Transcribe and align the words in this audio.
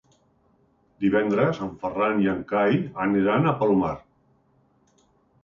Divendres 1.03 1.59
en 1.65 1.69
Ferran 1.83 2.23
i 2.23 2.31
en 2.33 2.41
Cai 2.53 2.81
aniran 3.05 3.47
al 3.53 3.57
Palomar. 3.61 3.93